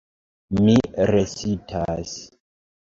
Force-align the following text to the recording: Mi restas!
Mi 0.67 0.77
restas! 1.13 2.19